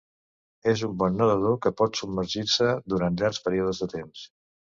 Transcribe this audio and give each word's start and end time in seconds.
És 0.71 0.79
un 0.87 0.95
bon 1.01 1.13
nedador 1.19 1.59
que 1.65 1.71
pot 1.81 1.99
submergir-se 2.01 2.71
durant 2.95 3.19
llargs 3.23 3.43
períodes 3.49 3.83
de 3.85 3.89
temps. 3.95 4.27